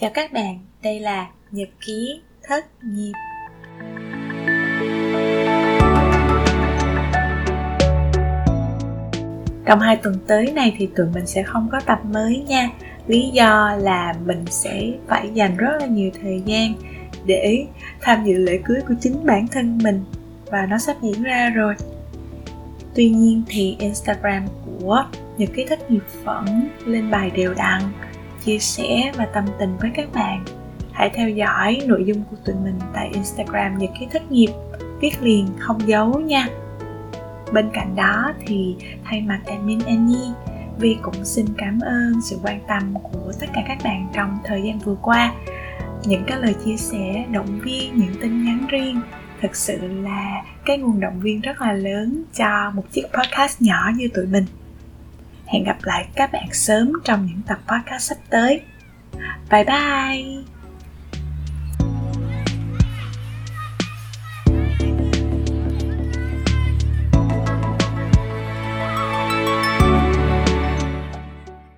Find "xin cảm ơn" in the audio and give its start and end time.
41.24-42.20